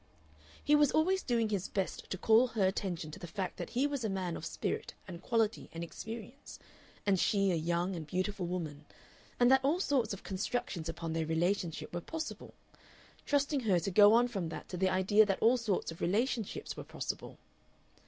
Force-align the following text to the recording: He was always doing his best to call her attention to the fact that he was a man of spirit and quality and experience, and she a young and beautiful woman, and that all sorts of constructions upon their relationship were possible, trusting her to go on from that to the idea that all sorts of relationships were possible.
He 0.63 0.73
was 0.73 0.91
always 0.91 1.21
doing 1.21 1.49
his 1.49 1.67
best 1.67 2.09
to 2.09 2.17
call 2.17 2.47
her 2.47 2.65
attention 2.65 3.11
to 3.11 3.19
the 3.19 3.27
fact 3.27 3.57
that 3.57 3.69
he 3.77 3.85
was 3.85 4.03
a 4.03 4.09
man 4.09 4.35
of 4.35 4.47
spirit 4.47 4.95
and 5.07 5.21
quality 5.21 5.69
and 5.73 5.83
experience, 5.83 6.57
and 7.05 7.19
she 7.19 7.51
a 7.51 7.55
young 7.55 7.95
and 7.95 8.07
beautiful 8.07 8.47
woman, 8.47 8.85
and 9.39 9.51
that 9.51 9.63
all 9.63 9.79
sorts 9.79 10.11
of 10.11 10.23
constructions 10.23 10.89
upon 10.89 11.13
their 11.13 11.27
relationship 11.27 11.93
were 11.93 12.01
possible, 12.01 12.55
trusting 13.27 13.59
her 13.59 13.79
to 13.79 13.91
go 13.91 14.13
on 14.13 14.27
from 14.27 14.49
that 14.49 14.67
to 14.69 14.75
the 14.77 14.89
idea 14.89 15.23
that 15.23 15.37
all 15.39 15.55
sorts 15.57 15.91
of 15.91 16.01
relationships 16.01 16.75
were 16.75 16.83
possible. 16.83 17.37